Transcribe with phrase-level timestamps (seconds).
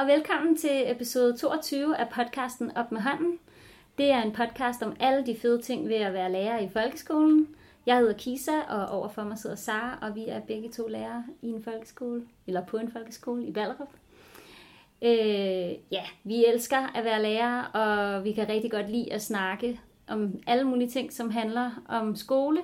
[0.00, 3.38] og velkommen til episode 22 af podcasten Op med hånden.
[3.98, 7.48] Det er en podcast om alle de fede ting ved at være lærer i folkeskolen.
[7.86, 11.48] Jeg hedder Kisa, og overfor mig sidder Sara, og vi er begge to lærere i
[11.48, 13.88] en folkeskole, eller på en folkeskole i Ballerup.
[15.02, 19.80] Øh, ja, vi elsker at være lærere, og vi kan rigtig godt lide at snakke
[20.08, 22.62] om alle mulige ting, som handler om skole.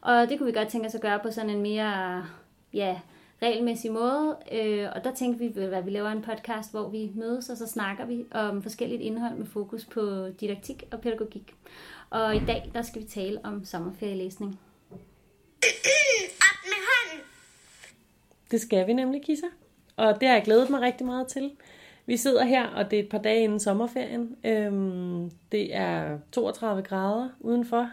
[0.00, 2.24] Og det kunne vi godt tænke os at gøre på sådan en mere
[2.74, 3.00] ja,
[3.42, 4.36] regelmæssig måde.
[4.52, 7.66] Øh, og der tænkte vi, at vi laver en podcast, hvor vi mødes, og så
[7.66, 11.54] snakker vi om forskelligt indhold med fokus på didaktik og pædagogik.
[12.10, 14.58] Og i dag, der skal vi tale om sommerferielæsning.
[16.40, 17.26] Op med hånden!
[18.50, 19.46] Det skal vi nemlig, Kisa.
[19.96, 21.50] Og det har jeg glædet mig rigtig meget til.
[22.06, 24.36] Vi sidder her, og det er et par dage inden sommerferien.
[24.44, 27.90] Øhm, det er 32 grader udenfor,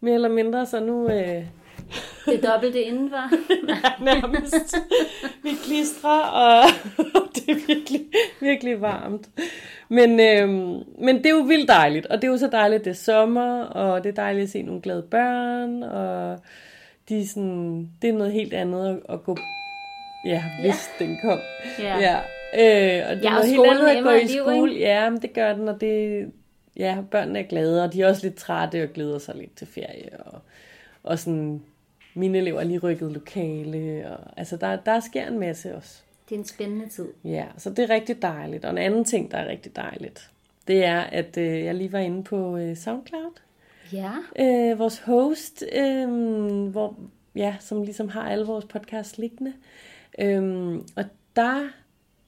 [0.00, 1.10] mere eller mindre, så nu...
[1.10, 1.46] Øh...
[2.26, 3.30] Det dobbelte indenfor.
[3.68, 4.76] ja, nærmest.
[5.42, 6.64] Vi klistrer, og
[7.34, 8.06] det er virkelig,
[8.40, 9.28] virkelig varmt.
[9.88, 12.90] Men, øhm, men det er jo vildt dejligt, og det er jo så dejligt, det
[12.90, 16.38] er sommer, og det er dejligt at se nogle glade børn, og
[17.08, 19.36] de er sådan, det er noget helt andet at, at gå...
[20.26, 21.04] Ja, hvis ja.
[21.04, 21.38] den kom.
[21.78, 21.98] Ja.
[21.98, 22.16] ja.
[22.56, 24.72] Øh, og det Ja, er og noget helt andet at gå i skole.
[24.72, 26.26] Ja, men det gør den, og det...
[26.76, 29.66] Ja, børnene er glade, og de er også lidt trætte og glæder sig lidt til
[29.66, 30.08] ferie.
[30.18, 30.40] Og,
[31.02, 31.62] og sådan,
[32.14, 34.10] mine elever er lige rykket lokale.
[34.10, 36.02] Og, altså, der, der sker en masse også.
[36.28, 37.08] Det er en spændende tid.
[37.24, 38.64] Ja, så det er rigtig dejligt.
[38.64, 40.30] Og en anden ting, der er rigtig dejligt,
[40.68, 43.32] det er, at øh, jeg lige var inde på øh, SoundCloud.
[43.92, 44.12] Ja.
[44.38, 46.08] Øh, vores host, øh,
[46.66, 46.96] hvor,
[47.34, 49.52] ja, som ligesom har alle vores podcasts liggende.
[50.18, 51.04] Øh, og
[51.36, 51.68] der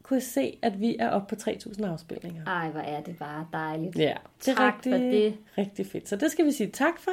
[0.03, 2.47] kunne jeg se, at vi er oppe på 3.000 afspilninger.
[2.47, 3.99] Ej, hvor er det bare dejligt.
[3.99, 5.35] Ja, det er Tak rigtig, for det.
[5.59, 6.09] rigtig fedt.
[6.09, 7.13] Så det skal vi sige tak for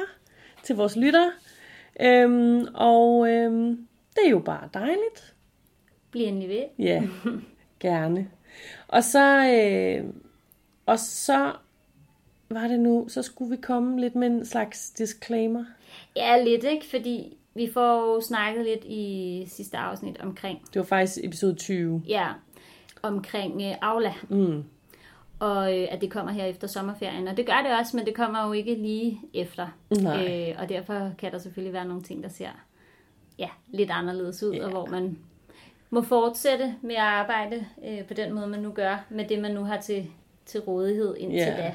[0.62, 1.30] til vores lyttere.
[2.00, 5.34] Øhm, og øhm, det er jo bare dejligt.
[6.10, 6.64] Bliv endelig ved.
[6.78, 7.02] Ja,
[7.80, 8.30] gerne.
[8.88, 10.04] Og så, øh,
[10.86, 11.52] og så
[12.48, 15.64] var det nu, så skulle vi komme lidt med en slags disclaimer.
[16.16, 16.86] Ja, lidt, ikke?
[16.90, 22.02] Fordi vi får jo snakket lidt i sidste afsnit omkring, Det var faktisk episode 20.
[22.08, 22.28] ja,
[23.02, 24.14] omkring øh, Aula.
[24.28, 24.64] Mm.
[25.44, 27.28] Og øh, at det kommer her efter sommerferien.
[27.28, 29.66] Og det gør det også, men det kommer jo ikke lige efter.
[29.90, 30.48] Nej.
[30.50, 32.48] Øh, og derfor kan der selvfølgelig være nogle ting, der ser
[33.38, 34.64] ja, lidt anderledes ud, Ja.
[34.64, 35.18] og hvor man
[35.90, 39.50] må fortsætte med at arbejde øh, på den måde, man nu gør, med det, man
[39.50, 40.06] nu har til,
[40.46, 41.56] til rådighed indtil Ja.
[41.56, 41.74] da.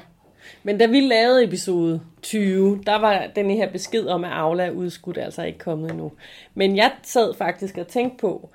[0.62, 4.70] Men da vi lavede episode 20, der var den her besked om, at Aula er
[4.70, 6.12] udskudt, altså ikke kommet endnu.
[6.54, 8.50] Men jeg sad faktisk og tænkte på,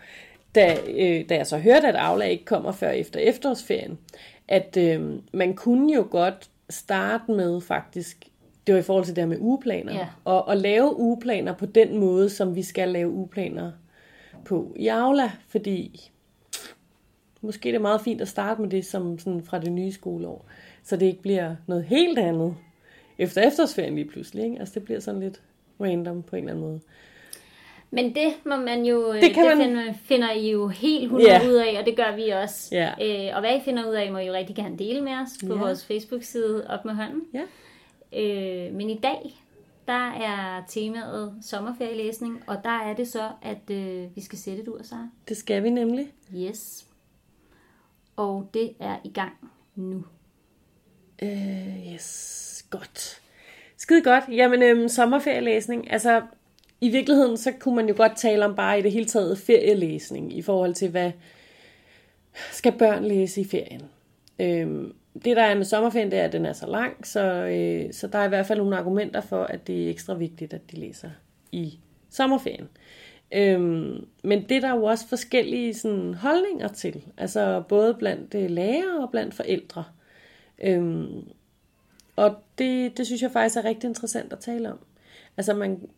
[0.55, 3.97] da, øh, da jeg så hørte, at Aula ikke kommer før efter efterårsferien,
[4.47, 8.27] at øh, man kunne jo godt starte med faktisk,
[8.67, 10.07] det var i forhold til det her med ugeplaner, Ja.
[10.25, 13.71] og, og lave ugeplaner på den måde, som vi skal lave ugeplaner
[14.45, 16.11] på i Aula, fordi
[17.41, 20.45] måske er det meget fint at starte med det som sådan fra det nye skoleår,
[20.83, 22.55] så det ikke bliver noget helt andet
[23.17, 24.43] efter efterårsferien lige pludselig.
[24.43, 24.59] Ikke?
[24.59, 25.41] Altså det bliver sådan lidt
[25.81, 26.79] random på en eller anden måde.
[27.95, 31.03] Men det må man jo, øh, Det kan det man- finder, finder I jo helt
[31.03, 31.47] 100 Ja.
[31.49, 32.75] ud af, og det gør vi også.
[32.75, 32.91] Ja.
[33.29, 35.29] Øh, og hvad I finder ud af, må I jo rigtig gerne dele med os
[35.47, 35.59] på Ja.
[35.59, 37.21] vores Facebook-side op med hånden.
[37.33, 37.41] Ja.
[38.21, 39.35] Øh, men i dag,
[39.87, 44.67] der er temaet sommerferielæsning, og der er det så, at øh, vi skal sætte et
[44.67, 44.95] ur, så.
[45.29, 46.07] Det skal vi nemlig.
[46.35, 46.85] Yes.
[48.15, 50.03] Og det er i gang nu.
[51.23, 53.21] Øh, yes, godt.
[53.77, 54.23] Skide godt.
[54.31, 55.91] Jamen, øhm, sommerferielæsning.
[55.91, 56.21] Altså,
[56.81, 60.37] i virkeligheden, så kunne man jo godt tale om bare i det hele taget ferielæsning,
[60.37, 61.11] i forhold til, hvad
[62.51, 63.81] skal børn læse i ferien.
[64.39, 64.93] Øhm,
[65.25, 68.07] det, der er med sommerferien, det er, at den er så lang, så, øh, så
[68.07, 70.75] der er i hvert fald nogle argumenter for, at det er ekstra vigtigt, at de
[70.79, 71.09] læser
[71.51, 72.69] i sommerferien.
[73.31, 78.49] Øhm, men det er der jo også forskellige sådan, holdninger til, altså både blandt øh,
[78.49, 79.83] lærere og blandt forældre.
[80.63, 81.23] Øhm,
[82.15, 84.79] og det, det synes jeg faktisk er rigtig interessant at tale om.
[85.37, 85.89] Altså man,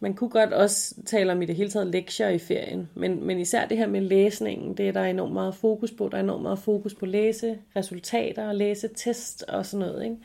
[0.00, 3.38] man kunne godt også tale om i det hele taget lektier i ferien, men, men
[3.38, 6.08] især det her med læsningen, det er der enormt meget fokus på.
[6.08, 10.04] Der er enormt meget fokus på læse, resultater, læse test og sådan noget.
[10.04, 10.16] Ikke?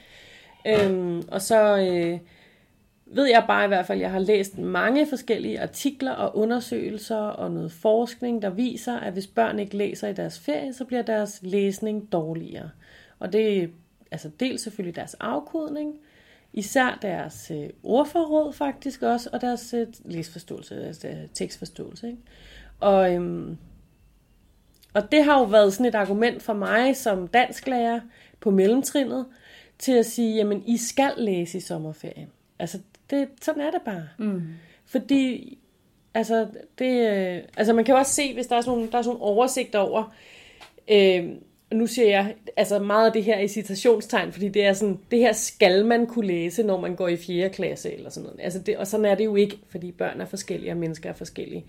[0.86, 2.20] Øhm, og så øh,
[3.06, 7.18] ved jeg bare i hvert fald, at jeg har læst mange forskellige artikler og undersøgelser
[7.18, 11.02] og noget forskning, der viser, at hvis børn ikke læser i deres ferie, så bliver
[11.02, 12.70] deres læsning dårligere.
[13.20, 13.68] Og det er
[14.12, 15.96] altså dels selvfølgelig deres afkodning,
[16.54, 22.08] især deres øh, ordforråd faktisk også, og deres øh, læsforståelse, deres øh, tekstforståelse.
[22.08, 22.20] Ikke?
[22.80, 23.58] Og, øhm,
[24.94, 28.00] og det har jo været sådan et argument for mig som dansklærer
[28.40, 29.26] på mellemtrinnet,
[29.80, 32.30] til at sige, jamen I skal læse i sommerferien.
[32.60, 34.08] Altså, det, sådan er det bare.
[34.18, 34.42] Mm.
[34.86, 35.58] Fordi,
[36.14, 36.48] altså,
[36.80, 39.02] det, øh, altså man kan jo også se, hvis der er sådan nogle, der er
[39.02, 40.14] sådan nogle oversigter over,
[40.92, 41.30] Øh,
[41.72, 45.20] nu siger jeg altså meget af det her i citationstegn, fordi det er sådan, det
[45.20, 47.50] her skal man kunne læse, når man går i 4.
[47.50, 48.40] klasse eller sådan noget.
[48.44, 51.14] Altså det, og sådan er det jo ikke, fordi børn er forskellige og mennesker er
[51.14, 51.66] forskellige.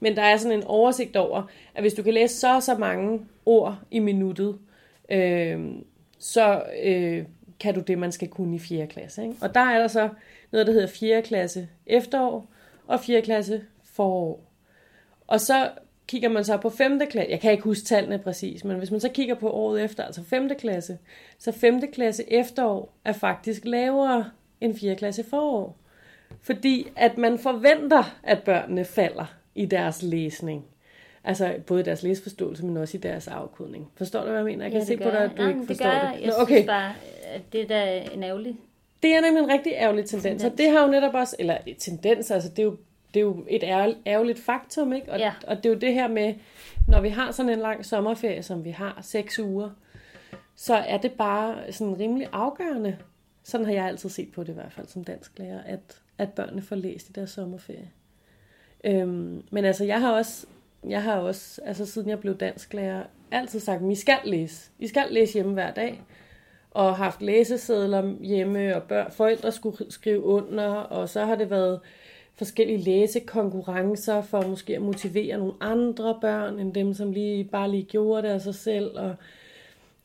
[0.00, 1.42] Men der er sådan en oversigt over,
[1.74, 4.58] at hvis du kan læse så og så mange ord i minuttet,
[5.10, 5.60] øh,
[6.18, 7.24] så øh,
[7.60, 8.86] kan du det, man skal kunne i 4.
[8.86, 9.22] klasse.
[9.22, 9.34] Ikke?
[9.40, 10.08] Og der er der så
[10.52, 11.22] noget, der hedder 4.
[11.22, 12.46] klasse efterår
[12.86, 13.22] og 4.
[13.22, 14.50] klasse forår.
[15.26, 15.70] Og så
[16.08, 16.98] kigger man så på 5.
[17.10, 20.04] klasse, jeg kan ikke huske tallene præcis, men hvis man så kigger på året efter,
[20.04, 20.50] altså 5.
[20.58, 20.98] klasse,
[21.38, 21.80] så 5.
[21.92, 24.30] klasse efterår er faktisk lavere
[24.60, 24.94] end 4.
[24.96, 25.76] klasse forår.
[26.42, 30.64] Fordi at man forventer, at børnene falder i deres læsning.
[31.24, 33.90] Altså både i deres læsforståelse, men også i deres afkodning.
[33.96, 34.64] Forstår du, hvad jeg mener?
[34.64, 36.20] Jeg kan Ja, se på dig, at du Nej, ikke men det forstår gør det.
[36.20, 36.26] jeg.
[36.26, 36.66] Nå, synes okay.
[36.66, 36.92] bare,
[37.34, 38.56] at det er da en ærgerlig.
[39.02, 42.30] Det er nemlig en rigtig ærgerlig tendens, og det har jo netop også, eller tendens,
[42.30, 42.76] altså det er jo,
[43.14, 43.62] det er jo et
[44.06, 45.12] ærgerligt, faktum, ikke?
[45.12, 45.32] Og, Ja.
[45.46, 46.34] og det er jo det her med,
[46.88, 49.70] når vi har sådan en lang sommerferie, som vi har, seks uger,
[50.56, 52.96] så er det bare sådan rimelig afgørende,
[53.42, 56.32] sådan har jeg altid set på det i hvert fald som dansk lærer, at, at
[56.32, 57.90] børnene får læst i deres sommerferie.
[58.84, 60.46] Øhm, men altså, jeg har også,
[60.88, 64.70] jeg har også, altså siden jeg blev dansklærer, altid sagt, at I skal læse.
[64.78, 66.02] I skal læse hjemme hver dag
[66.70, 71.80] og haft læsesedler hjemme, og bør, forældre skulle skrive under, og så har det været
[72.34, 77.84] forskellige læsekonkurrencer for måske at motivere nogle andre børn, end dem, som lige bare lige
[77.84, 79.14] gjorde det af sig selv, og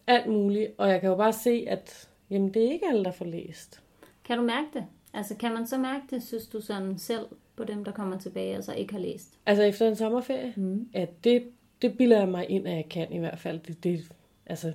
[0.08, 0.72] alt muligt.
[0.78, 3.82] Og jeg kan jo bare se, at jamen, det er ikke alle, der får læst.
[4.24, 4.86] Kan du mærke det?
[5.14, 8.58] Altså, kan man så mærke det, synes du sådan selv, på dem, der kommer tilbage
[8.58, 9.40] og så ikke har læst?
[9.46, 10.90] Altså efter en sommerferie, mm.
[10.94, 11.44] at det,
[11.82, 13.60] det bilder jeg mig ind, at jeg kan i hvert fald.
[13.60, 14.12] Det, det,
[14.46, 14.74] altså,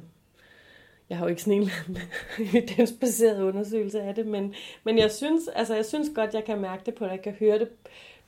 [1.08, 2.02] jeg har jo ikke sådan en eller anden
[2.38, 4.54] evidensbaseret undersøgelse af det, men,
[4.84, 7.32] men jeg, synes, altså, jeg synes godt, jeg kan mærke det på dig, Jeg kan
[7.32, 7.68] høre det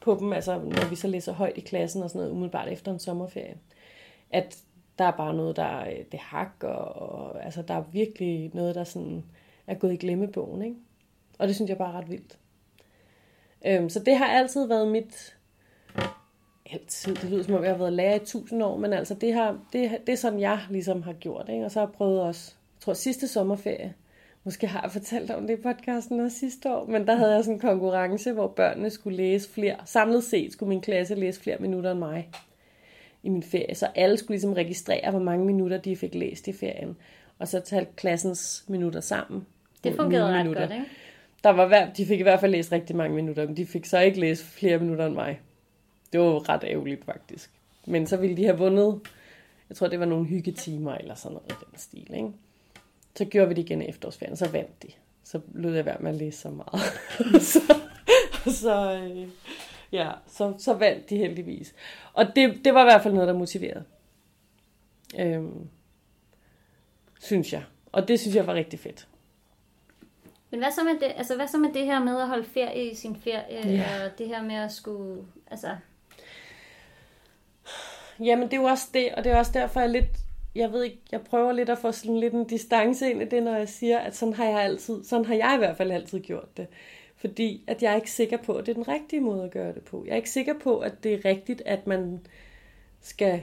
[0.00, 2.92] på dem, altså, når vi så læser højt i klassen og sådan noget, umiddelbart efter
[2.92, 3.56] en sommerferie.
[4.30, 4.58] At
[4.98, 6.20] der er bare noget, der det det
[6.70, 9.24] og, og altså, der er virkelig noget, der sådan
[9.66, 10.62] er gået i glemmebogen.
[10.62, 10.76] Ikke?
[11.38, 12.38] Og det synes jeg bare er ret vildt.
[13.66, 15.36] Øhm, så det har altid været mit...
[16.72, 19.34] Altid, det lyder som om jeg har været lærer i tusind år, men altså det,
[19.34, 21.48] har, det, det er sådan, jeg ligesom har gjort.
[21.48, 21.64] Ikke?
[21.64, 23.94] Og så har jeg prøvet også, jeg tror sidste sommerferie,
[24.44, 27.44] måske har jeg fortalt om det i podcasten også sidste år, men der havde jeg
[27.44, 29.76] sådan en konkurrence, hvor børnene skulle læse flere.
[29.84, 32.30] Samlet set skulle min klasse læse flere minutter end mig
[33.22, 33.74] i min ferie.
[33.74, 36.96] Så alle skulle ligesom registrere, hvor mange minutter de fik læst i ferien.
[37.38, 39.46] Og så tage klassens minutter sammen.
[39.84, 40.60] Det fungerede ret minutter.
[40.60, 40.86] godt, ikke?
[41.44, 43.84] Der var hver, de fik i hvert fald læst rigtig mange minutter, men de fik
[43.84, 45.40] så ikke læst flere minutter end mig.
[46.12, 47.50] Det var ret ærgerligt faktisk.
[47.86, 49.00] Men så ville de have vundet,
[49.68, 52.14] jeg tror det var nogle hyggetimer eller sådan noget i den stil.
[52.14, 52.28] Ikke?
[53.16, 54.88] Så gjorde vi det igen i efterårsferien, så vandt de.
[55.24, 56.80] Så lød jeg være med at læse så meget.
[57.52, 57.60] så,
[58.52, 59.28] så, øh,
[59.92, 61.74] ja, så, så vandt de heldigvis.
[62.12, 63.84] Og det, det var i hvert fald noget, der motiverede.
[65.18, 65.68] Øhm,
[67.20, 67.64] synes jeg.
[67.92, 69.08] Og det synes jeg var rigtig fedt.
[70.50, 72.90] Men hvad så, med det, altså, hvad så med det her med at holde ferie
[72.90, 74.04] i sin ferie, Ja.
[74.04, 75.76] og det her med at skulle, altså,
[78.20, 80.25] Jamen, det er jo også det, og det er også derfor, jeg lidt,
[80.56, 83.42] jeg ved ikke, jeg prøver lidt at få sådan lidt en distance ind i det,
[83.42, 86.20] når jeg siger, at sådan har jeg altid, sådan har jeg i hvert fald altid
[86.20, 86.66] gjort det.
[87.16, 89.74] Fordi at jeg er ikke sikker på, at det er den rigtige måde at gøre
[89.74, 90.04] det på.
[90.06, 92.20] Jeg er ikke sikker på, at det er rigtigt, at man
[93.00, 93.42] skal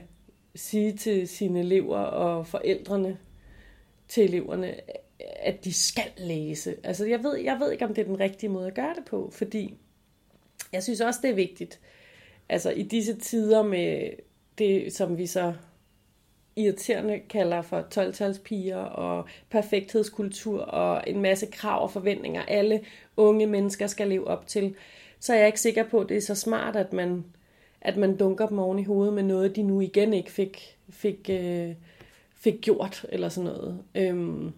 [0.55, 3.17] sige til sine elever og forældrene
[4.07, 4.75] til eleverne,
[5.19, 6.75] at de skal læse.
[6.83, 9.05] Altså, jeg ved, jeg ved ikke, om det er den rigtige måde at gøre det
[9.05, 9.77] på, fordi
[10.71, 11.79] jeg synes også, det er vigtigt,
[12.49, 14.09] altså i disse tider med
[14.57, 15.53] det, som vi så
[16.55, 22.81] irriterende kalder for 12-talspiger og perfekthedskultur og en masse krav og forventninger, alle
[23.17, 24.75] unge mennesker skal leve op til,
[25.19, 27.25] så er jeg ikke sikker på, at det er så smart, at man,
[27.81, 31.29] at man dunker dem oven i hovedet med noget, de nu igen ikke fik, fik,
[31.29, 31.73] øh,
[32.35, 33.79] fik gjort, eller sådan noget.
[33.95, 34.53] Øhm,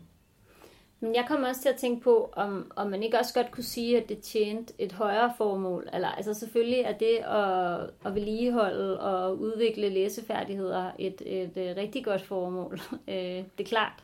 [0.99, 3.63] men jeg kommer også til at tænke på, om, om man ikke også godt kunne
[3.63, 5.89] sige, at det tjente et højere formål.
[5.93, 12.05] Eller, altså selvfølgelig er det at, at vedligeholde og udvikle læsefærdigheder et, et, et rigtig
[12.05, 12.79] godt formål.
[13.07, 14.03] Øh, det er klart.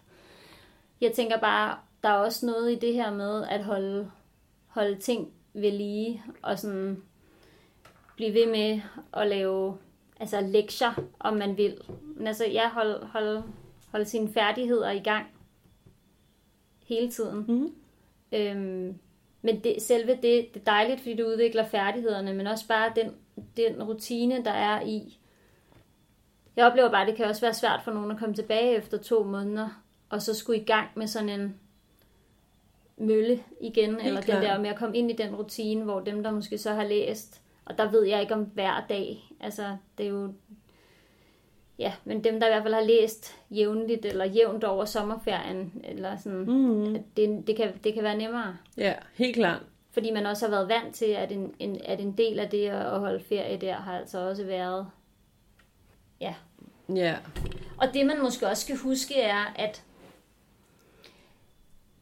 [1.01, 4.11] Jeg tænker bare, der er også noget i det her med at holde,
[4.67, 7.03] holde ting ved lige og sådan
[8.15, 8.81] blive ved med
[9.13, 9.77] at lave
[10.19, 11.77] altså lektier, om man vil.
[12.15, 13.43] Men altså, jeg holde, holde,
[13.91, 15.25] holde sine færdigheder i gang
[16.95, 17.45] hele tiden.
[17.47, 17.73] Mhm.
[18.31, 18.95] Øhm,
[19.41, 20.21] men det, selve det,
[20.53, 23.11] det er dejligt, fordi du udvikler færdighederne, men også bare den,
[23.57, 25.17] den rutine, der er i.
[26.55, 28.97] Jeg oplever bare, at det kan også være svært for nogen at komme tilbage efter
[28.97, 31.55] to måneder, og så skulle i gang med sådan en
[32.97, 34.41] mølle igen, Helt eller klart.
[34.41, 36.83] det der med at komme ind i den rutine, hvor dem, der måske så har
[36.83, 40.33] læst, og der ved jeg ikke om hver dag, altså det er jo,
[41.81, 46.17] ja, men dem, der i hvert fald har læst jævnligt eller jævnt over sommerferien, eller
[46.17, 47.03] sådan, Mm.
[47.17, 48.57] det, det, kan, det kan være nemmere.
[48.77, 49.61] Ja, helt klart.
[49.91, 52.67] Fordi man også har været vant til, at en, en, at en del af det
[52.69, 54.87] at holde ferie der har altså også været,
[56.21, 56.35] ja.
[56.95, 57.17] Ja.
[57.77, 59.83] Og det man måske også skal huske er, at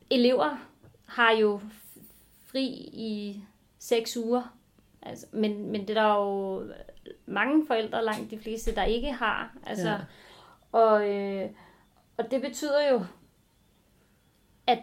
[0.10, 0.58] elever
[1.06, 1.60] har jo
[2.46, 3.42] fri i
[3.80, 4.56] seks uger.
[5.02, 6.64] Altså, men, men det er der jo
[7.26, 9.54] mange forældre, langt de fleste, der ikke har.
[9.66, 9.98] Altså, Ja.
[10.72, 11.50] og, øh,
[12.18, 13.02] og det betyder jo,
[14.68, 14.80] at,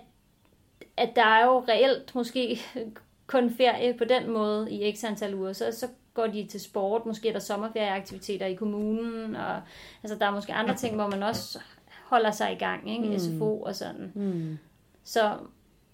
[0.97, 2.61] at der er jo reelt måske
[3.27, 5.53] kun ferie på den måde i x antal uger.
[5.53, 9.61] Så, så går de til sport, måske er der sommerferieaktiviteter i kommunen, og
[10.03, 11.61] altså, der er måske andre ting, hvor man også
[12.05, 13.09] holder sig i gang, ikke?
[13.09, 13.19] Mm.
[13.19, 14.13] SFO og sådan.
[14.15, 14.59] Mm.
[15.05, 15.37] Så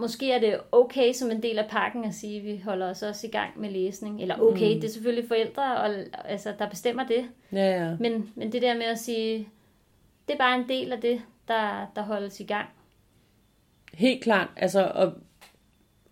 [0.02, 3.02] måske er det okay som en del af pakken at sige, at vi holder os
[3.02, 4.22] også i gang med læsning.
[4.22, 4.80] Eller okay, mm.
[4.80, 5.94] det er selvfølgelig forældre, og,
[6.24, 7.24] altså, der bestemmer det.
[7.52, 7.96] Ja, ja.
[8.00, 9.48] Men, men det der med at sige,
[10.28, 12.68] det er bare en del af det, der, der holdes i gang.
[13.94, 14.48] Helt klart.
[14.56, 15.12] Altså, og,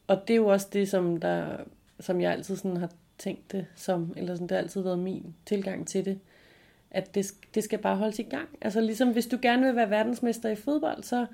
[0.07, 1.57] og det er jo også det, som, der,
[2.01, 5.35] som jeg altid sådan har tænkt det som, eller sådan, det har altid været min
[5.47, 6.19] tilgang til det,
[6.91, 8.49] at det, det skal bare holdes i gang.
[8.61, 11.27] Altså ligesom hvis du gerne vil være verdensmester i fodbold, så,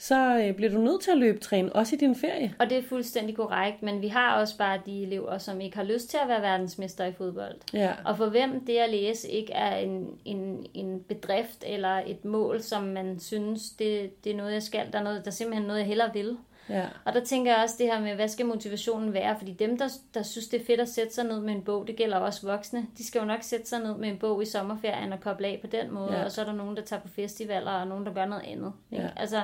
[0.00, 2.54] så øh, bliver du nødt til at løbe træne, også i din ferie.
[2.58, 5.84] Og det er fuldstændig korrekt, men vi har også bare de elever, som ikke har
[5.84, 7.54] lyst til at være verdensmester i fodbold.
[7.72, 12.24] Ja, Og for hvem det at læse ikke er en, en, en bedrift eller et
[12.24, 14.92] mål, som man synes, det, det er noget, jeg skal.
[14.92, 16.36] Der er, noget, der er simpelthen noget, jeg hellere vil.
[16.70, 19.36] Ja, Og der tænker jeg også det her med, hvad skal motivationen være?
[19.38, 21.86] Fordi dem, der, der synes, det er fedt at sætte sig ned med en bog,
[21.86, 22.86] det gælder også voksne.
[22.98, 25.58] De skal jo nok sætte sig ned med en bog i sommerferien og koble af
[25.60, 26.16] på den måde.
[26.16, 26.24] Ja.
[26.24, 28.72] Og så er der nogen, der tager på festivaler, og nogen, der gør noget andet.
[28.92, 29.04] Ikke?
[29.04, 29.10] Ja.
[29.16, 29.42] Altså,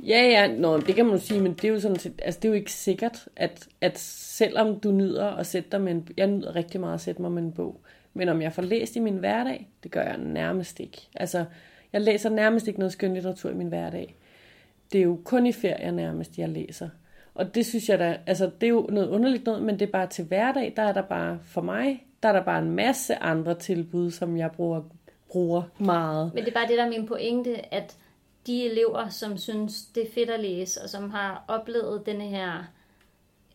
[0.00, 2.40] ja, ja nå, det kan man jo sige, men det er jo sådan set, altså
[2.40, 6.08] det er jo ikke sikkert, at, at selvom du nyder at sætte dig med en,
[6.16, 7.80] jeg nyder rigtig meget at sætte mig med en bog,
[8.14, 11.08] men om jeg får læst i min hverdag, det gør jeg nærmest ikke.
[11.14, 11.44] Altså,
[11.92, 14.14] jeg læser nærmest ikke noget skønlitteratur i min hverdag.
[14.94, 16.88] Det er jo kun i ferier nærmest, jeg læser.
[17.34, 19.92] Og det synes jeg da, altså det er jo noget underligt noget, men det er
[19.92, 23.16] bare til hverdag, der er der bare, for mig, der er der bare en masse
[23.16, 24.82] andre tilbud, som jeg bruger,
[25.28, 26.34] bruger meget.
[26.34, 27.96] Men det er bare det, der er min pointe, at
[28.46, 32.58] de elever, som synes, det er fedt at læse, og som har oplevet denne her,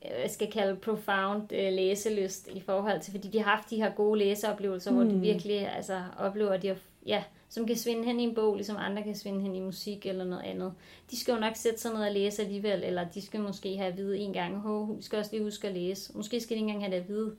[0.05, 3.75] øh, jeg skal kalde profound øh, læselyst i forhold til, fordi de har haft de
[3.75, 4.98] her gode læseoplevelser, mm.
[4.98, 8.35] hvor de virkelig altså, oplever, at de har, ja, som kan svinde hen i en
[8.35, 10.73] bog, ligesom andre kan svinde hen i musik eller noget andet.
[11.11, 13.87] De skal jo nok sætte sig ned og læse alligevel, eller de skal måske have
[13.91, 16.17] at vide en gang, Hov, vi skal også lige huske at læse.
[16.17, 17.35] Måske skal de ikke engang have det at vide.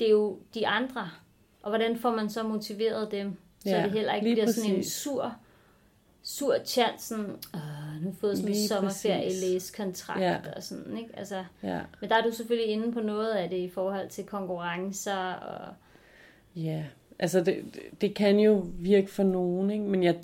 [0.00, 1.10] Det er jo de andre,
[1.62, 4.76] og hvordan får man så motiveret dem, så Ja, det heller ikke bliver sådan en
[4.76, 4.92] præcis.
[4.92, 5.34] sur,
[6.22, 6.56] sur
[6.98, 7.24] sådan,
[7.54, 10.38] Åh, nu har fået sådan en Lige sommerferielæskontrakt Ja.
[10.56, 11.10] og sådan, ikke?
[11.16, 14.24] Altså, Ja, men der er du selvfølgelig inde på noget af det i forhold til
[14.24, 15.74] konkurrencer og
[16.56, 16.84] ja.
[17.20, 19.84] Altså det, det, det kan jo virke for nogen, ikke?
[19.84, 20.16] men jeg,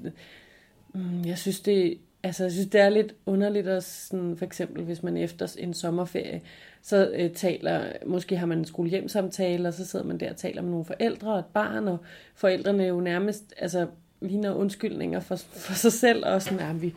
[0.94, 4.84] mm, jeg synes det, altså jeg synes det er lidt underligt at sådan, for eksempel
[4.84, 6.40] hvis man efter en sommerferie,
[6.82, 10.62] så øh, taler, måske har man en skolehjemsamtale, og så sidder man der og taler
[10.62, 11.98] med nogle forældre og et barn, og
[12.34, 13.86] forældrene jo nærmest, altså
[14.20, 16.94] ligner undskyldninger for, for sig selv, og sådan, at vi,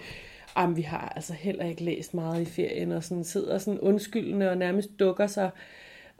[0.57, 4.49] jamen, vi har altså heller ikke læst meget i ferien, og sådan sidder sådan undskyldende
[4.49, 5.49] og nærmest dukker sig,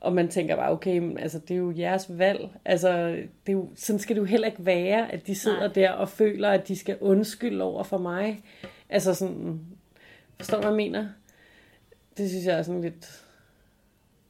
[0.02, 2.50] og man tænker bare, okay, men, altså, det er jo jeres valg.
[2.66, 5.68] Altså, det er jo, sådan skal det jo heller ikke være, at de sidder Nej.
[5.68, 8.44] Der og føler, at de skal undskylde over for mig.
[8.90, 9.62] Altså sådan,
[10.38, 11.08] forstår du, hvad jeg mener?
[12.18, 13.26] Det synes jeg er sådan lidt...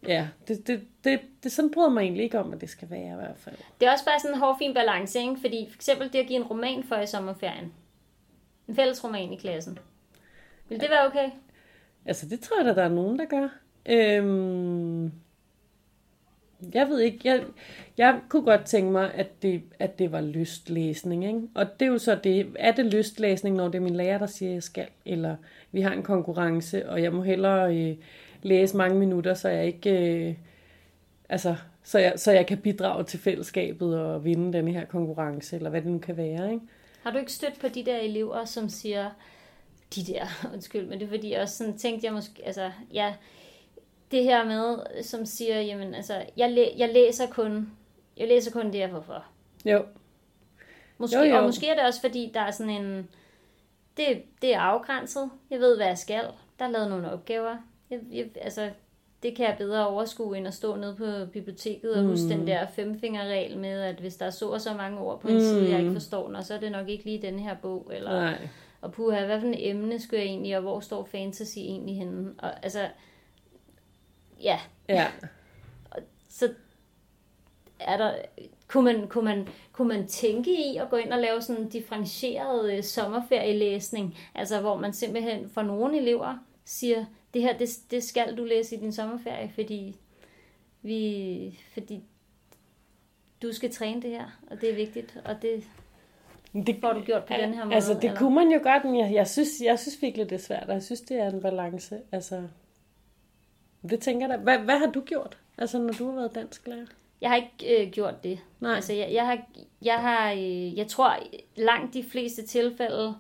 [0.07, 3.13] Ja, det, det, det, det sådan bryder mig egentlig ikke om, at det skal være
[3.13, 3.55] i hvert fald.
[3.79, 5.35] Det er også bare sådan en hård, fin balance, ikke?
[5.41, 7.73] Fordi for eksempel det at give en roman for i sommerferien.
[8.67, 9.79] En fælles roman i klassen.
[10.69, 11.29] Vil det være okay?
[12.05, 13.47] Altså, det tror jeg da, der er nogen, der gør.
[13.85, 15.11] Øhm,
[16.73, 17.43] jeg ved ikke, jeg,
[17.97, 21.25] jeg kunne godt tænke mig, at det, at det var lystlæsning.
[21.25, 21.41] Ikke?
[21.55, 24.25] Og det er jo så det, er det lystlæsning, når det er min lærer, der
[24.25, 25.35] siger, at jeg skal, eller
[25.71, 27.95] vi har en konkurrence, og jeg må hellere øh,
[28.41, 30.35] læse mange minutter, så jeg ikke, øh,
[31.29, 35.69] altså, så jeg, så jeg kan bidrage til fællesskabet og vinde den her konkurrence, eller
[35.69, 36.53] hvad det nu kan være.
[36.53, 36.65] Ikke?
[37.03, 39.09] Har du ikke stødt på de der elever, som siger,
[39.95, 43.13] de der, undskyld, men det er fordi, jeg også sådan tænkte jeg måske, altså, ja,
[44.11, 47.71] det her med, som siger, jamen, altså, jeg, læ- jeg læser kun,
[48.17, 49.25] jeg læser kun det, jeg får for.
[49.65, 49.83] Jo,
[50.97, 51.37] Måske, Jo, jo.
[51.37, 53.09] Og måske er det også, fordi der er sådan en,
[53.97, 56.23] det, det er afgrænset, jeg ved, hvad jeg skal,
[56.59, 57.57] der er lavet nogle opgaver,
[57.89, 58.69] jeg, jeg, altså,
[59.23, 62.67] det kan jeg bedre overskue, end at stå nede på biblioteket og huske den der
[62.67, 65.39] femfingerregel med, at hvis der er så og så mange ord på en mm.
[65.39, 67.91] side, jeg ikke forstår den, og så er det nok ikke lige den her bog,
[67.93, 68.11] eller...
[68.11, 68.47] nej.
[68.81, 72.33] Og puha, hvad for en emne skulle jeg egentlig, og hvor står fantasy egentlig henne?
[72.37, 72.87] Og altså,
[74.41, 75.08] ja, Ja,
[76.29, 76.53] så
[77.79, 78.13] er der,
[78.67, 81.69] Kunne man, kunne, man, kunne man tænke i at gå ind og lave sådan en
[81.69, 88.03] differentieret øh, sommerferielæsning, altså hvor man simpelthen for nogle elever siger, det her, det, det
[88.03, 89.96] skal du læse i din sommerferie, fordi,
[90.81, 92.03] vi, fordi
[93.41, 95.63] du skal træne det her, og det er vigtigt, og det
[96.53, 97.75] Det får du gjort på den her måde.
[97.75, 98.17] Altså, det eller?
[98.17, 100.74] kunne man jo godt, men jeg, jeg, synes, jeg synes virkelig, det er svært, og
[100.74, 102.00] jeg synes, det er en balance.
[102.12, 102.43] Altså,
[103.89, 104.43] det tænker jeg da.
[104.43, 106.86] Hvad, hvad har du gjort, altså, når du har været dansk lærer?
[107.21, 108.39] Jeg har ikke øh, gjort det.
[108.59, 108.75] Nej.
[108.75, 109.38] Altså, jeg, jeg, har,
[109.81, 111.15] jeg, har, øh, jeg tror,
[111.57, 113.15] langt de fleste tilfælde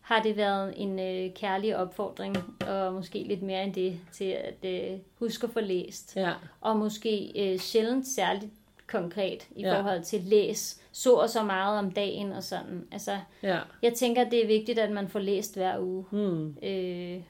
[0.00, 2.36] har det været en øh, kærlig opfordring,
[2.68, 6.16] og måske lidt mere end det, til at øh, huske at få læst.
[6.16, 6.32] Ja.
[6.60, 8.52] Og måske øh, sjældent særligt
[8.86, 9.80] konkret i Ja.
[9.80, 12.86] forhold til læs, så og så meget om dagen og sådan.
[12.92, 13.58] Altså, Ja.
[13.82, 16.04] jeg tænker, det er vigtigt, at man får læst hver uge.
[16.10, 16.56] Hmm.
[16.62, 17.20] øh,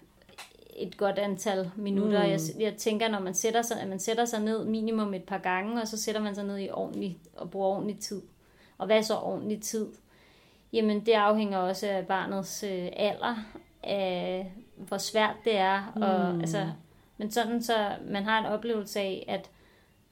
[0.77, 2.23] et godt antal minutter.
[2.25, 2.31] Mm.
[2.31, 5.39] Jeg, jeg tænker, når man sætter sig, at man sætter sig ned minimum et par
[5.39, 8.23] gange, og så sætter man sig ned i ordentlig, og bruger ordentlig tid.
[8.79, 9.87] Og hvad er så ordentlig tid?
[10.73, 13.37] Jamen, det afhænger også af barnets øh, alder,
[13.83, 15.93] af hvor svært det er.
[15.97, 16.67] Og, altså,
[17.19, 17.75] men sådan, så
[18.09, 19.51] man har en oplevelse af, at,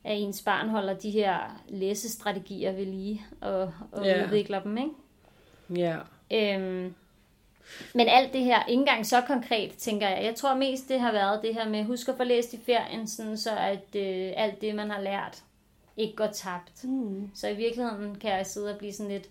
[0.04, 4.25] at ens barn holder de her læsestrategier ved lige, og, og Ja.
[4.25, 4.90] udvikler dem, ikke?
[5.83, 5.97] Ja.
[6.33, 6.95] Øhm,
[7.95, 10.25] men alt det her, ikke engang så konkret, tænker jeg.
[10.25, 13.09] Jeg tror mest, det har været det her med, husk at få læst i ferien,
[13.09, 15.42] sådan så at øh, alt det, man har lært,
[15.97, 16.85] ikke går tabt.
[16.85, 17.31] Mm.
[17.35, 19.28] Så i virkeligheden kan jeg sidde og blive sådan lidt,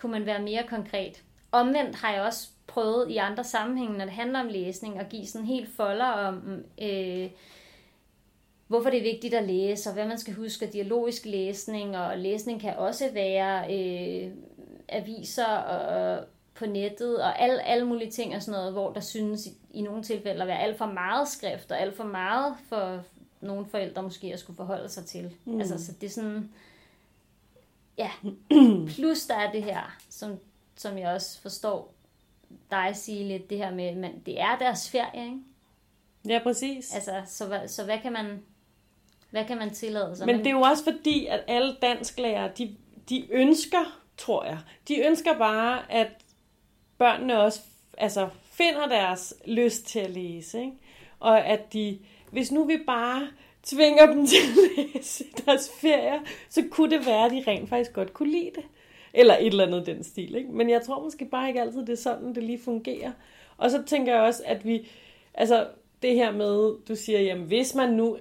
[0.00, 1.22] kunne man være mere konkret?
[1.52, 5.26] Omvendt har jeg også prøvet i andre sammenhænge, når det handler om læsning, at give
[5.26, 7.30] sådan helt folder om, øh,
[8.66, 12.18] hvorfor det er vigtigt at læse, og hvad man skal huske af dialogisk læsning, og
[12.18, 14.30] læsning kan også være øh,
[14.88, 16.24] aviser og
[16.58, 19.82] på nettet, og alle, alle mulige ting og sådan noget, hvor der synes i, i
[19.82, 23.02] nogle tilfælde at være alt for meget skrift, og alt for meget for
[23.40, 25.34] nogle forældre måske at skulle forholde sig til.
[25.44, 25.60] Mm.
[25.60, 26.50] Altså, så det er sådan,
[27.98, 28.10] ja,
[28.94, 30.38] plus der er det her, som,
[30.76, 31.94] som jeg også forstår
[32.70, 35.38] dig sige lidt, det her med, men det er deres ferie, ikke?
[36.28, 36.94] Ja, præcis.
[36.94, 38.42] Altså, så, så hvad kan man,
[39.30, 40.26] hvad kan man tillade sig?
[40.26, 42.76] Men det er jo også fordi, at alle dansklærere, de,
[43.08, 46.08] de ønsker, tror jeg, de ønsker bare, at
[46.98, 47.60] børnene også
[47.98, 50.60] altså, finder deres lyst til at læse.
[50.60, 50.72] Ikke?
[51.20, 51.98] Og at de,
[52.30, 53.28] hvis nu vi bare
[53.62, 57.92] tvinger dem til at læse deres ferier, så kunne det være, at de rent faktisk
[57.92, 58.64] godt kunne lide det.
[59.14, 60.34] Eller et eller andet den stil.
[60.34, 60.52] Ikke?
[60.52, 63.12] Men jeg tror måske bare ikke altid, det er sådan, det lige fungerer.
[63.56, 64.90] Og så tænker jeg også, at vi,
[65.34, 65.66] altså
[66.02, 68.18] det her med, du siger, jamen hvis man nu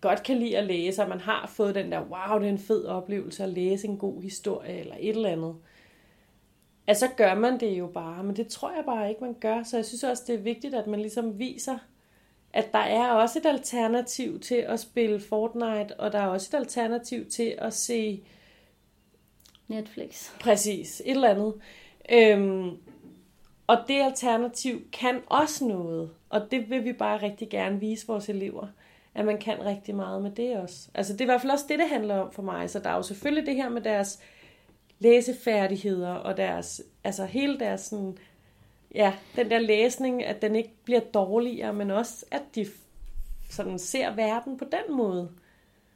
[0.00, 2.58] godt kan lide at læse, og man har fået den der, wow, det er en
[2.58, 5.54] fed oplevelse at læse en god historie, eller et eller andet,
[6.88, 9.62] at så gør man det jo bare, men det tror jeg bare ikke, man gør.
[9.62, 11.78] Så jeg synes også, det er vigtigt, at man ligesom viser,
[12.52, 16.60] at der er også et alternativ til at spille Fortnite, og der er også et
[16.60, 18.22] alternativ til at se
[19.68, 20.30] Netflix.
[20.40, 21.54] præcis et eller andet.
[22.12, 22.70] Øhm,
[23.66, 28.28] og det alternativ kan også noget, og det vil vi bare rigtig gerne vise vores
[28.28, 28.66] elever,
[29.14, 30.88] at man kan rigtig meget med det også.
[30.94, 32.70] Altså det er i hvert fald også det, det handler om for mig.
[32.70, 34.20] Så der er jo selvfølgelig det her med deres
[34.98, 38.18] læsefærdigheder og deres, altså hele deres sådan,
[38.94, 42.66] ja, den der læsning, at den ikke bliver dårligere, men også at de
[43.50, 45.30] sådan ser verden på den måde.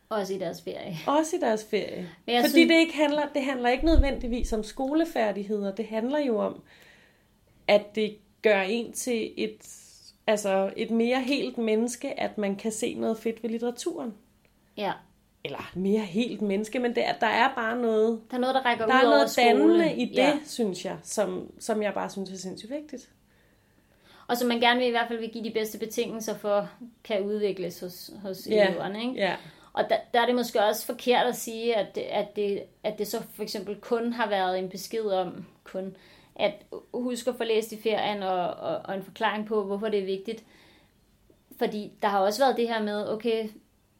[0.08, 0.96] Også i deres ferie.
[1.06, 2.10] Også i deres ferie.
[2.26, 5.74] Men Fordi synes- det ikke handler, det handler ikke nødvendigvis om skolefærdigheder.
[5.74, 6.62] Det handler jo om,
[7.68, 9.56] at det gør en til et,
[10.26, 14.14] altså et mere helt menneske, at man kan se noget fedt ved litteraturen.
[14.76, 14.92] Ja.
[15.44, 18.60] Eller mere helt menneske, men det er, der er bare noget, Der er noget, der
[18.60, 19.46] rækker der ud er over noget skole.
[19.48, 20.38] dannende i det, Ja.
[20.46, 23.10] synes jeg, som, som jeg bare synes er sindssygt vigtigt.
[24.28, 26.68] Og som man gerne vil i hvert fald vil give de bedste betingelser for,
[27.04, 28.68] kan udvikles hos, hos Ja.
[28.68, 29.00] eleverne.
[29.02, 29.14] Ikke?
[29.14, 29.36] Ja,
[29.72, 32.98] Og der, der er det måske også forkert at sige, at det, at, det, at
[32.98, 35.96] det så for eksempel kun har været en besked om, kun,
[36.36, 36.52] at
[36.94, 40.04] husk at få læst i ferien, og, og, og en forklaring på, hvorfor det er
[40.06, 40.44] vigtigt.
[41.58, 43.48] Fordi der har også været det her med, okay,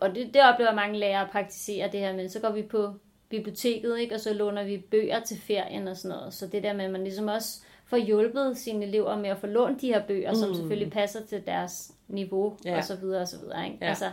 [0.02, 2.94] og det, det oplever mange lærere at praktisere det her med, så går vi på
[3.28, 6.34] biblioteket, ikke, og så låner vi bøger til ferien og sådan noget.
[6.34, 9.46] Så det der med, at man ligesom også får hjulpet sine elever med at få
[9.46, 10.36] lånt de her bøger, mm.
[10.36, 12.76] som selvfølgelig passer til deres niveau, Ja.
[12.76, 13.64] og så videre og så videre.
[13.66, 13.78] Ikke?
[13.80, 13.88] Ja.
[13.88, 14.10] Altså,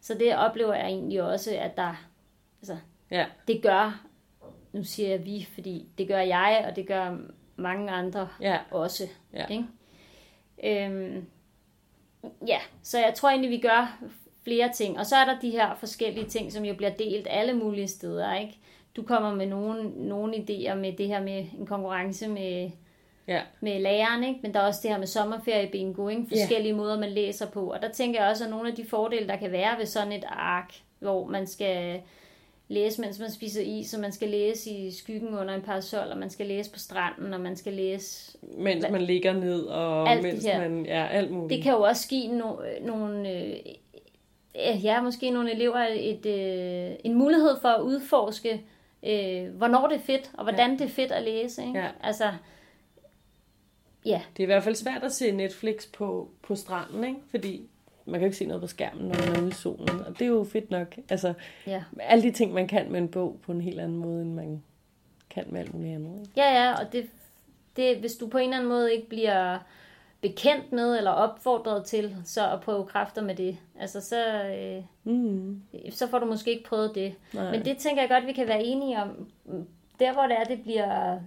[0.00, 2.06] så det oplever jeg egentlig også, at der,
[2.60, 2.76] altså,
[3.10, 4.04] ja, det gør,
[4.72, 7.16] nu siger jeg vi, fordi det gør jeg, og det gør
[7.56, 9.08] mange andre ja, også.
[9.32, 9.46] Ja.
[9.46, 9.64] Ikke?
[10.64, 11.26] Øhm,
[12.46, 13.98] ja, så jeg tror egentlig, vi gør
[14.48, 14.98] flere ting.
[14.98, 18.34] Og så er der de her forskellige ting, som jo bliver delt alle mulige steder.
[18.34, 18.58] Ikke?
[18.96, 22.70] Du kommer med nogle, nogle idéer med det her med en konkurrence med,
[23.28, 24.40] ja, med læreren, ikke?
[24.42, 26.24] men der er også det her med sommerferie bingo, ikke?
[26.28, 27.70] forskellige måder, man læser på.
[27.70, 30.12] Og der tænker jeg også, at nogle af de fordele, der kan være ved sådan
[30.12, 32.00] et ark, hvor man skal
[32.68, 36.18] læse, mens man spiser is, og man skal læse i skyggen under en parasol, og
[36.18, 38.38] man skal læse på stranden, og man skal læse...
[38.42, 40.68] Mens man ligger ned, og Alt det mens her.
[40.68, 40.86] man...
[40.86, 41.56] Ja, alt muligt.
[41.56, 43.32] Det kan jo også give no, nogle...
[43.32, 43.56] Øh,
[44.58, 48.62] ja, måske nogle elever et, øh, en mulighed for at udforske,
[49.02, 50.76] øh, hvornår det er fedt, og hvordan ja.
[50.76, 51.62] det er fedt at læse.
[51.66, 51.78] Ikke?
[51.78, 51.88] Ja.
[52.02, 52.32] Altså,
[54.04, 57.20] ja, Det er i hvert fald svært at se Netflix på, på stranden, ikke?
[57.30, 57.68] Fordi
[58.04, 60.00] man kan ikke se noget på skærmen, når man er ude i solen.
[60.00, 60.96] Og det er jo fedt nok.
[61.08, 61.32] Altså,
[61.66, 61.84] ja.
[62.00, 64.62] alle de ting, man kan med en bog på en helt anden måde, end man
[65.30, 66.20] kan med alt muligt andet.
[66.20, 66.32] Ikke?
[66.36, 67.10] Ja, ja, og det,
[67.76, 69.58] det, hvis du på en eller anden måde ikke bliver
[70.20, 75.62] bekendt med eller opfordret til så at prøve kræfter med det, altså så, øh, Mm.
[75.90, 77.14] så får du måske ikke prøvet det.
[77.34, 77.50] Nej.
[77.50, 79.28] Men det tænker jeg godt, vi kan være enige om.
[80.00, 81.20] Der hvor det er, det bliver,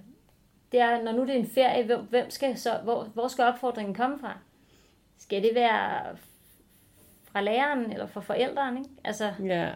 [0.71, 3.43] det er, når nu det er en ferie, hvem- hvem skal så, hvor, hvor skal
[3.45, 4.37] opfordringen komme fra?
[5.17, 6.15] Skal det være
[7.31, 8.79] fra læreren eller fra forældrene?
[8.79, 8.89] Ikke?
[9.03, 9.69] Altså, Ja.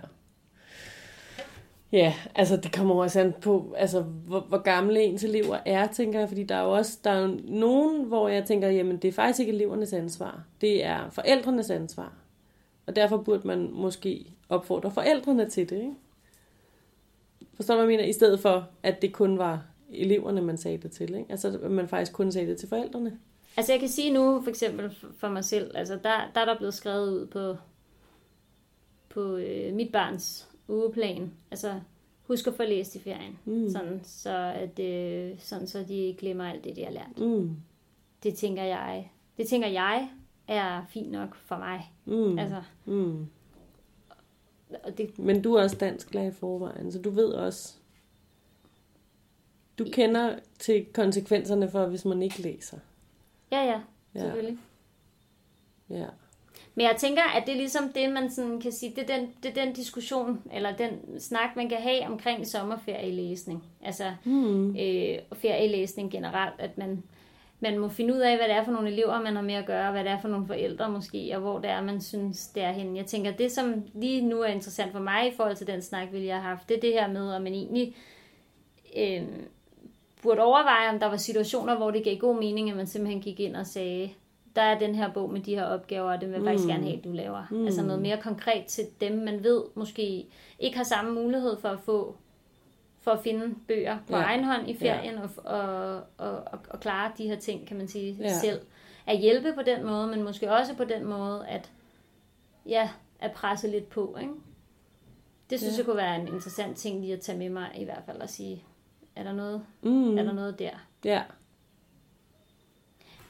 [1.96, 6.20] Ja, altså det kommer også an på, altså hvor, hvor gamle ens elever er, tænker
[6.20, 9.08] jeg, fordi der er jo også, der er jo nogen, hvor jeg tænker, jamen det
[9.08, 12.14] er faktisk ikke elevernes ansvar, det er forældrenes ansvar.
[12.86, 15.94] Og derfor burde man måske opfordre forældrene til det, ikke?
[17.54, 18.10] Forstår du, hvad jeg mener?
[18.10, 21.32] I stedet for, at det kun var eleverne, man sagde det til, ikke?
[21.32, 23.20] Altså, at man faktisk kun sagde det til forældrene.
[23.58, 26.58] Altså jeg kan sige nu, for eksempel for mig selv, altså der, der er der
[26.58, 27.56] blevet skrevet ud på,
[29.10, 31.34] på øh, mit barns ugeplan.
[31.52, 31.80] Altså
[32.24, 33.70] husk at få læst i ferien, mm.
[33.70, 37.18] sådan, så at, øh, sådan så de ikke glemmer alt det, de har lært.
[37.18, 37.56] Mm.
[38.24, 40.10] Det tænker jeg, det tænker jeg
[40.48, 41.94] er fint nok for mig.
[42.06, 42.40] Mm.
[42.40, 43.28] Altså, Mm.
[44.84, 47.74] og det, Men du er også dansk lærer i forvejen, så du ved også...
[49.80, 52.78] Du kender til konsekvenserne for, hvis man ikke læser.
[53.52, 53.82] ja, ja,
[54.16, 54.20] Ja.
[54.20, 54.58] selvfølgelig.
[55.90, 56.06] Ja.
[56.76, 59.30] Men jeg tænker, at det er ligesom det, man sådan kan sige, det er, den,
[59.44, 63.64] det er den diskussion, eller den snak, man kan have omkring sommerferielæsning.
[63.84, 64.70] Altså hmm.
[64.70, 67.04] øh, ferielæsning generelt, at man,
[67.60, 69.66] man må finde ud af, hvad det er for nogle elever, man har med at
[69.66, 72.64] gøre, hvad det er for nogle forældre måske, og hvor det er, man synes, det
[72.64, 72.98] er henne.
[72.98, 76.08] Jeg tænker, det som lige nu er interessant for mig i forhold til den snak,
[76.12, 77.96] vi lige har haft, det er det her med, at man egentlig
[78.98, 79.24] øh,
[80.22, 83.40] burde overveje, om der var situationer, hvor det gav god mening, at man simpelthen gik
[83.40, 84.10] ind og sagde,
[84.56, 86.84] der er den her bog med de her opgaver, og det vil jeg faktisk gerne
[86.84, 87.44] have, at du laver.
[87.52, 87.66] Mm.
[87.66, 90.26] Altså noget mere konkret til dem, man ved måske
[90.60, 92.16] ikke har samme mulighed for at få
[93.00, 94.18] for at finde bøger på Ja.
[94.18, 94.24] ja.
[94.24, 97.88] egen hånd i ferien og, og, og, og, og klare de her ting, kan man
[97.88, 98.24] sige, Ja.
[98.24, 98.34] ja.
[98.40, 98.62] selv.
[99.08, 101.72] At hjælpe på den måde, men måske også på den måde, at
[102.66, 102.90] ja,
[103.20, 104.34] at presse lidt på, ikke?
[105.50, 105.76] Det synes Ja.
[105.76, 105.78] ja.
[105.80, 108.30] jeg kunne være en interessant ting lige at tage med mig i hvert fald og
[108.30, 108.64] sige,
[109.16, 109.90] er der noget, Mm.
[109.92, 110.18] mm.
[110.18, 110.72] er der noget der?
[111.06, 111.22] Ja.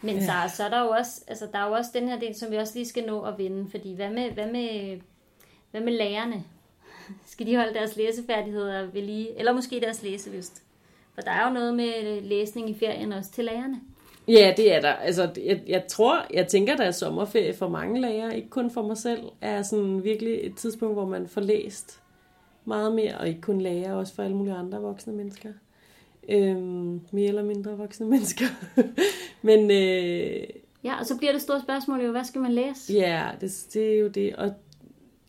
[0.02, 0.22] Men Ja.
[0.22, 0.48] ja.
[0.48, 2.52] så, så er der jo også, altså der er jo også den her del, som
[2.52, 5.00] vi også lige skal nå at vinde, fordi hvad med, hvad med,
[5.72, 6.44] hvad med lærerne?
[7.32, 10.64] Skal de holde deres læsefærdigheder ved lige, eller måske deres læselyst?
[11.14, 13.82] For der er jo noget med læsning i ferien også til lærerne.
[14.28, 14.94] Ja, det er der.
[14.94, 18.82] Altså, jeg, jeg tror, jeg tænker, der er sommerferie for mange lærere, ikke kun for
[18.82, 22.02] mig selv, er sådan virkelig et tidspunkt, hvor man får læst
[22.66, 25.50] meget mere, og ikke kun lærer, også for alle mulige andre voksne mennesker.
[26.30, 28.46] Øhm, mere eller mindre voksne mennesker.
[29.48, 30.44] Men øh,
[30.86, 32.94] Ja, og så bliver det store spørgsmål jo, hvad skal man læse?
[32.94, 34.36] ja, det, det er jo det.
[34.36, 34.54] Og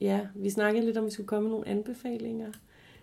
[0.01, 2.53] ja, vi snakkede lidt om, at vi skulle komme med nogle anbefalinger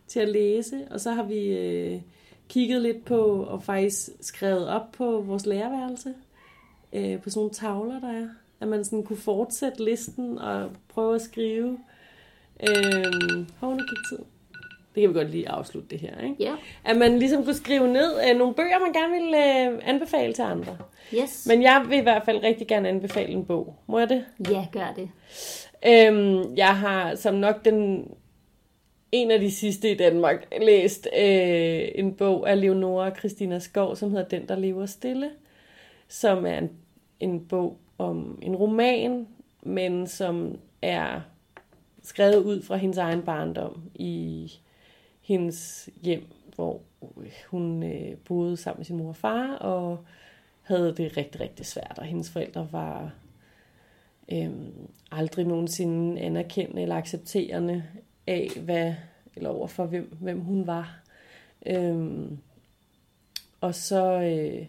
[0.08, 2.01] til at læse, og så har vi øh,
[2.49, 6.13] kigget lidt på, og faktisk skrevet op på vores lærerværelse,
[6.93, 8.27] øh, på sådan nogle tavler, der er,
[8.60, 11.79] at man sådan kunne fortsætte listen og prøve at skrive.
[12.69, 14.25] Øh, hov, nu gik tiden.
[14.95, 16.36] Det kan vi godt lige afslutte det her, ikke?
[16.39, 16.53] Ja,
[16.86, 19.38] At man ligesom kunne skrive ned øh, nogle bøger, man gerne ville
[19.71, 20.77] øh, anbefale til andre.
[21.13, 21.45] yes.
[21.49, 23.75] Men jeg vil i hvert fald rigtig gerne anbefale en bog.
[23.88, 24.25] Må jeg det?
[24.49, 25.10] Ja, gør det.
[25.88, 28.08] Øhm, jeg har som nok den
[29.12, 34.12] en af de sidste i Danmark læst øh, en bog af Leonora Christina Skov, som
[34.12, 35.29] hedder Den, der lever stille,
[36.08, 36.71] som er en,
[37.19, 39.27] en bog om en roman,
[39.62, 41.21] men som er
[42.03, 44.51] skrevet ud fra hendes egen barndom i
[45.23, 46.81] hendes hjem, hvor
[47.17, 50.05] øh, hun øh, boede sammen med sin mor og far, og
[50.62, 53.13] havde det rigtig, rigtig svært, og hendes forældre var
[54.31, 54.51] øh,
[55.12, 57.83] aldrig nogensinde anerkendende eller accepterende
[58.27, 58.93] af, hvad,
[59.36, 60.99] eller over for hvem, hvem hun var.
[61.65, 62.31] Øh,
[63.62, 64.65] og så øh,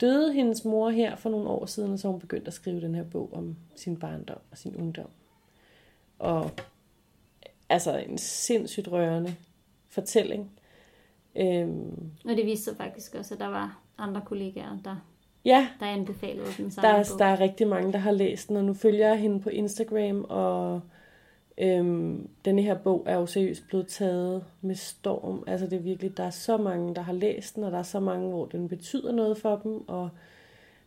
[0.00, 2.94] døde hendes mor her for nogle år siden, og så hun begyndte at skrive den
[2.94, 5.10] her bog om sin barndom og sin ungdom.
[6.18, 6.50] Og
[7.68, 9.36] altså en sindssygt rørende
[9.88, 10.50] fortælling.
[11.36, 14.96] Øhm, Og det viste sig faktisk også, at der var andre kollegaer, der,
[15.44, 17.18] ja, der anbefalede den samme Der er, bog.
[17.18, 20.24] der er rigtig mange, der har læst den, og nu følger jeg hende på Instagram,
[20.28, 20.80] og
[21.58, 25.44] Øhm, denne her bog er jo seriøst blevet taget med storm.
[25.46, 27.82] Altså det er virkelig, der er så mange, der har læst den, og der er
[27.82, 30.08] så mange, hvor den betyder noget for dem, og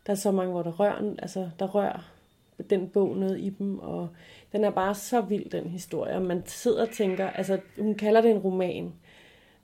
[0.06, 2.10] der er så mange, hvor der rører, altså der rører
[2.62, 4.08] den bog noget i dem, og
[4.52, 8.20] den er bare så vild, den historie, og man sidder og tænker, altså hun kalder
[8.20, 8.92] det en roman,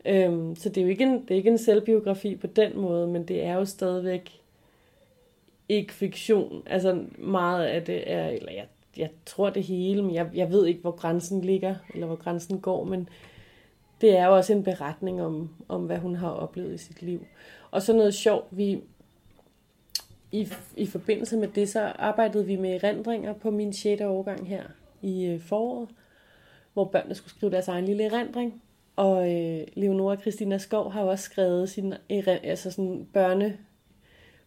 [0.05, 3.07] øhm, så det er jo ikke en, det er ikke en selvbiografi på den måde,
[3.07, 4.41] men det er jo stadigvæk
[5.69, 10.31] ikke fiktion, altså meget af det er, eller jeg, jeg tror det hele, men jeg,
[10.35, 13.09] jeg ved ikke, hvor grænsen ligger, eller hvor grænsen går, men
[14.01, 17.27] det er jo også en beretning om, om hvad hun har oplevet i sit liv.
[17.71, 18.81] Og så noget sjovt, vi,
[20.40, 24.03] i, i forbindelse med det, så arbejdede vi med erindringer på min 6.
[24.03, 24.62] årgang her
[25.03, 25.88] i øh, foråret,
[26.72, 28.62] hvor børnene skulle skrive deres egen lille erindring.
[28.96, 31.94] Og øh, Leonora Christina Skov har også skrevet sin
[32.27, 33.59] altså sådan børne,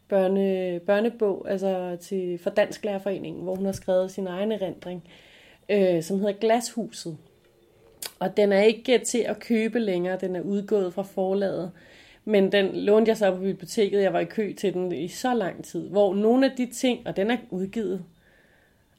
[0.08, 5.04] børne, børnebog altså til, for Dansk Lærerforeningen, hvor hun har skrevet sin egen erindring,
[5.69, 7.17] øh, som hedder Glashuset.
[8.19, 11.71] Og den er ikke til at købe længere, den er udgået fra forlaget.
[12.30, 15.34] Men den lånte jeg så på biblioteket, jeg var i kø til den i så
[15.34, 18.06] lang tid, hvor nogle af de ting, og den er udgivet,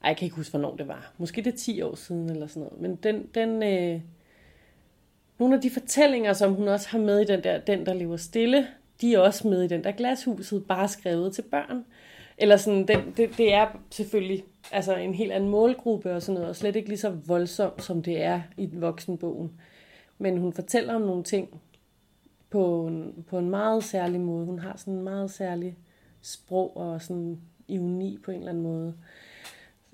[0.03, 1.12] ej, jeg kan ikke huske, hvornår det var.
[1.19, 2.81] Måske det er 10 år siden eller sådan noget.
[2.81, 4.01] Men den, den øh,
[5.38, 8.16] nogle af de fortællinger, som hun også har med i den der, den der lever
[8.16, 8.66] stille,
[9.01, 11.85] de er også med i den der glashuset, bare skrevet til børn.
[12.38, 16.49] Eller sådan, den, det, det er selvfølgelig altså en helt anden målgruppe og sådan noget,
[16.49, 19.53] og slet ikke lige så voldsomt, som det er i voksenbogen.
[20.19, 21.61] Men hun fortæller om nogle ting,
[22.51, 24.47] på en, på en meget særlig måde.
[24.47, 25.77] Hun har sådan en meget særlig
[26.23, 28.95] sprog og sådan ironi på en eller anden måde.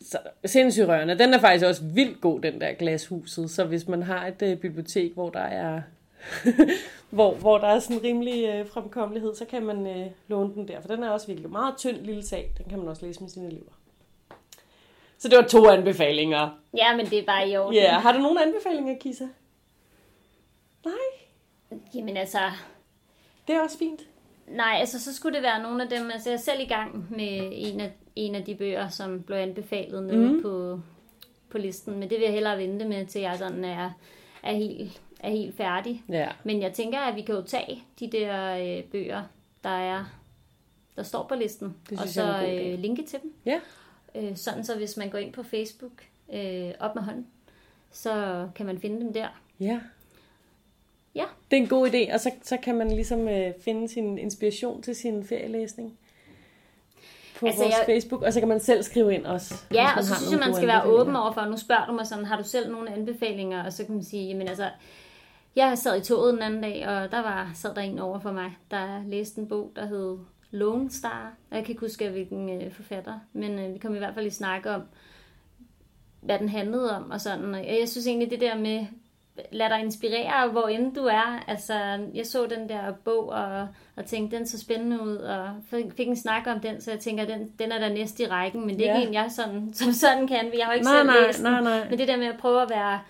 [0.01, 1.19] Så sindssygt rørende.
[1.19, 3.51] Den er faktisk også vildt god, den der glashuset.
[3.51, 5.83] Så hvis man har et øh, bibliotek, hvor der er
[7.11, 10.81] hvor, hvor der er sådan rimelig øh, fremkommelighed, så kan man øh, låne den der.
[10.81, 12.53] For den er også virkelig meget tynd lille sag.
[12.59, 13.73] Den kan man også læse med sine elever.
[15.19, 16.61] Så det var to anbefalinger.
[16.77, 17.75] Ja, men det er bare i orden.
[17.75, 18.03] Ja, yeah.
[18.03, 19.25] har du nogle anbefalinger, Kisa?
[20.85, 21.16] Nej.
[21.95, 22.39] Jamen altså...
[23.49, 24.01] Det er også fint.
[24.49, 27.07] Nej, altså så skulle det være nogle af dem, altså jeg er selv i gang
[27.11, 30.43] med en af, en af de bøger, som blev anbefalet nede mm.
[30.43, 30.81] på,
[31.51, 33.91] på listen, men det vil jeg hellere vente med, til jeg sådan er,
[34.43, 36.05] er, helt, er helt færdig.
[36.09, 36.29] Ja.
[36.45, 39.23] Men jeg tænker, at vi kan jo tage de der øh, bøger,
[39.65, 40.05] der er
[40.97, 43.33] der står på listen, og så øh, linke til dem.
[43.47, 43.61] Ja.
[44.15, 47.27] Øh, sådan så hvis man går ind på Facebook øh, op med hånden,
[47.91, 49.29] så kan man finde dem der.
[49.61, 49.81] Ja.
[51.17, 51.25] Ja.
[51.51, 54.83] Det er en god idé, og så, så kan man ligesom øh, finde sin inspiration
[54.83, 55.99] til sin ferielæsning
[57.41, 57.83] på altså, vores jeg...
[57.87, 59.55] Facebook, og så kan man selv skrive ind også.
[59.75, 62.07] Ja, og så synes jeg, man skal være åben over for, nu spørger du mig
[62.07, 64.71] sådan, har du selv nogle anbefalinger, og så kan man sige, jamen altså,
[65.57, 68.33] jeg sad i toget den anden dag, og der var, sad der en over for
[68.33, 70.19] mig, der læste en bog, der hed
[70.51, 71.33] Lone Star.
[71.51, 74.31] Jeg kan ikke huske, hvilken øh, forfatter, men øh, vi kom i hvert fald i
[74.31, 74.83] snak om,
[76.21, 77.55] hvad den handlede om, og sådan.
[77.55, 78.87] Og jeg synes egentlig, det der med,
[79.53, 81.45] lad dig inspirere, hvor end du er.
[81.47, 81.75] Altså,
[82.15, 85.49] jeg så den der bog og, og tænkte, den så spændende ud, og
[85.97, 88.67] fik en snak om den, så jeg tænker, den, den er der næste i rækken,
[88.67, 88.99] men det er ja.
[88.99, 90.51] ikke en, jeg sådan, som sådan kan.
[90.59, 91.91] Jeg har ikke nej, selv nej, læst nej, nej.
[91.91, 93.01] Men det der med at prøve at være,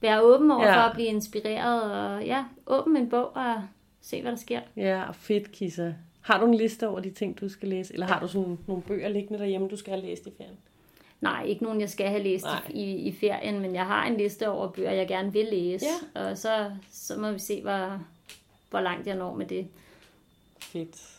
[0.00, 0.76] være åben over ja.
[0.76, 3.54] for at blive inspireret, og ja, åben en bog og
[4.02, 4.60] se, hvad der sker.
[4.76, 5.92] Ja, fedt, Kissa.
[6.20, 7.94] Har du en liste over de ting, du skal læse?
[7.94, 10.56] Eller har du sådan nogle bøger liggende derhjemme, du skal have læst i ferien?
[11.24, 14.48] Nej, ikke nogen, jeg skal have læst i, i ferien, men jeg har en liste
[14.48, 15.86] over bøger, jeg gerne vil læse.
[16.14, 16.20] Ja.
[16.20, 18.00] Og så, så må vi se, hvor,
[18.70, 19.68] hvor langt jeg når med det.
[20.60, 21.14] Fedt.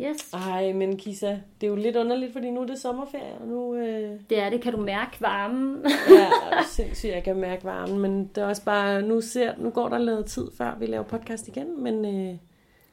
[0.00, 0.32] Yes.
[0.32, 3.74] Ej, men Kisa, det er jo lidt underligt, fordi nu er det sommerferie, og nu...
[3.74, 4.20] Øh...
[4.30, 4.60] Det er det.
[4.60, 5.86] Kan du mærke varmen?
[6.10, 6.30] ja,
[6.76, 9.98] sindssygt, jeg kan mærke varmen, men det er også bare, nu, ser, nu går der
[9.98, 12.04] lidt tid, før vi laver podcast igen, men...
[12.04, 12.36] Øh...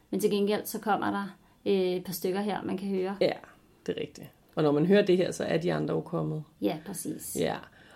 [0.09, 3.17] Men til gengæld, så kommer der øh, et par stykker her, man kan høre.
[3.21, 3.33] Ja,
[3.85, 4.27] det er rigtigt.
[4.55, 6.43] Og når man hører det her, så er de andre jo kommet.
[6.61, 7.37] Ja, præcis.
[7.39, 7.55] Ja.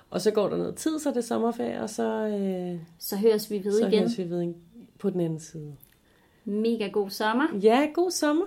[0.09, 2.27] Og så går der noget tid, så det sommerferie, og så...
[2.27, 3.91] Øh, så høres vi ved så igen.
[3.91, 4.53] Så høres vi ved
[4.99, 5.75] på den anden side.
[6.45, 7.47] Mega god sommer.
[7.61, 8.45] Ja, god sommer.